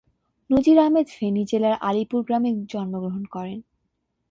[0.49, 3.59] নজির আহমেদ ফেনী জেলার আলিপুর গ্রামে জন্মগ্রহণ করেন।